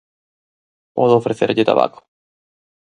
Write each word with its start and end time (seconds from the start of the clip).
Podo 0.95 1.17
ofrecerlle 1.21 1.63
tabaco? 1.71 1.99